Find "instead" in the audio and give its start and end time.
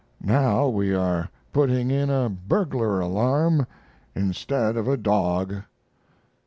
4.15-4.75